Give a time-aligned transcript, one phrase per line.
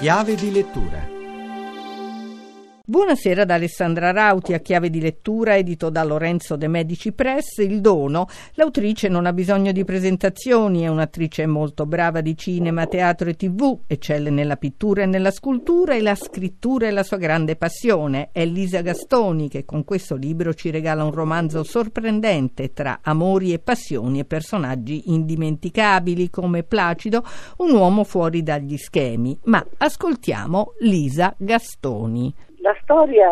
[0.00, 1.19] Chiave di lettura
[2.90, 7.80] Buonasera da Alessandra Rauti a chiave di lettura edito da Lorenzo De Medici Press Il
[7.80, 8.26] dono.
[8.54, 13.82] L'autrice non ha bisogno di presentazioni, è un'attrice molto brava di cinema, teatro e tv,
[13.86, 18.30] eccelle nella pittura e nella scultura e la scrittura è la sua grande passione.
[18.32, 23.60] È Lisa Gastoni che con questo libro ci regala un romanzo sorprendente tra amori e
[23.60, 27.24] passioni e personaggi indimenticabili come Placido,
[27.58, 29.38] un uomo fuori dagli schemi.
[29.44, 33.30] Ma ascoltiamo Lisa Gastoni la storia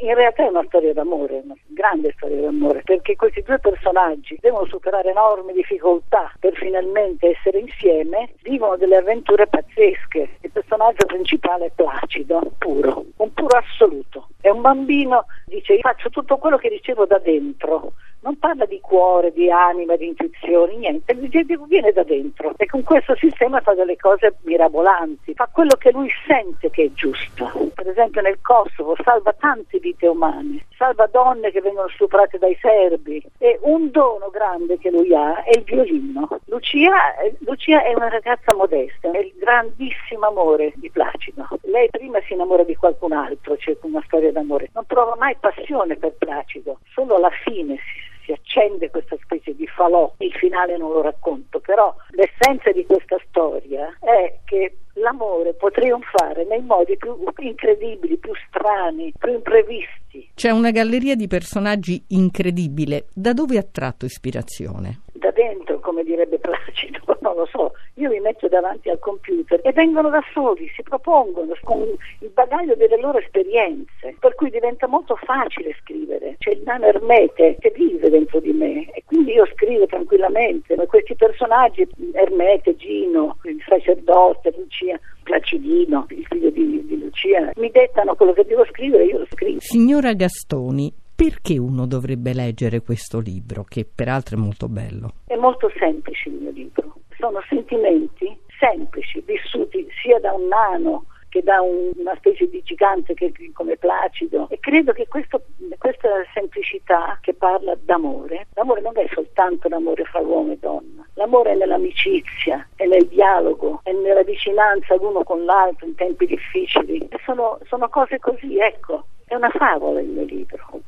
[0.00, 4.66] in realtà è una storia d'amore, una grande storia d'amore, perché questi due personaggi devono
[4.66, 10.36] superare enormi difficoltà per finalmente essere insieme, vivono delle avventure pazzesche.
[10.40, 14.28] Il personaggio principale è placido, puro, un puro assoluto.
[14.40, 18.80] È un bambino, dice, io faccio tutto quello che ricevo da dentro, non parla di
[18.80, 23.96] cuore, di anima, di intuizioni, niente, viene da dentro e con questo sistema fa delle
[23.96, 27.70] cose mirabolanti, fa quello che lui sente che è giusto.
[27.74, 33.24] Per esempio nel Kosovo salva tante vite umane, salva donne che vengono stuprate dai serbi
[33.38, 36.28] e un dono grande che lui ha è il violino.
[36.46, 36.92] Lucia,
[37.40, 41.48] Lucia è una ragazza modesta, è il grandissimo amore di Placido.
[41.62, 45.96] Lei prima si innamora di qualcun altro, c'è una storia d'amore, non prova mai passione
[45.96, 50.92] per Placido, solo alla fine si si accende questa specie di falò, il finale non
[50.92, 57.16] lo racconto, però l'essenza di questa storia è che l'amore può trionfare nei modi più
[57.38, 60.30] incredibili, più strani, più imprevisti.
[60.34, 63.06] C'è una galleria di personaggi incredibile.
[63.12, 65.00] Da dove ha tratto ispirazione?
[65.12, 67.72] Da dentro, come direbbe Placido, non lo so.
[68.02, 71.82] Io mi metto davanti al computer e vengono da soli, si propongono con
[72.18, 76.34] il bagaglio delle loro esperienze, per cui diventa molto facile scrivere.
[76.38, 80.74] C'è il nano Ermete che vive dentro di me e quindi io scrivo tranquillamente.
[80.74, 87.70] Ma questi personaggi, Ermete, Gino, il sacerdote, Lucia, Placidino, il figlio di, di Lucia, mi
[87.70, 89.60] dettano quello che devo scrivere e io lo scrivo.
[89.60, 95.12] Signora Gastoni, perché uno dovrebbe leggere questo libro, che peraltro è molto bello?
[95.24, 96.96] È molto semplice il mio libro.
[97.22, 103.14] Sono sentimenti semplici, vissuti sia da un nano che da un, una specie di gigante
[103.14, 104.48] che, come Placido.
[104.50, 105.40] E credo che questo,
[105.78, 111.52] questa semplicità che parla d'amore, l'amore non è soltanto l'amore fra uomo e donna, l'amore
[111.52, 117.60] è nell'amicizia, è nel dialogo, è nella vicinanza l'uno con l'altro in tempi difficili, sono,
[117.68, 120.80] sono cose così, ecco, è una favola il mio libro,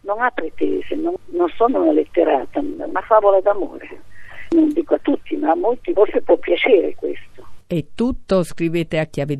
[0.00, 4.14] non ha pretese, non, non sono una letterata, una favola d'amore.
[4.50, 7.46] Non dico a tutti, ma a molti forse può piacere questo.
[7.66, 9.36] È tutto, scrivete a chiave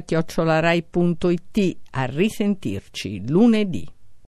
[0.00, 1.76] chiocciolarai.it.
[1.92, 3.86] A risentirci lunedì.